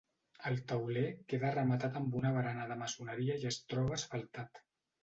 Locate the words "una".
2.23-2.35